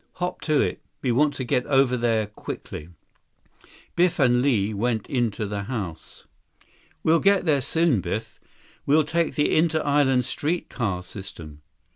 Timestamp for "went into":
4.73-5.45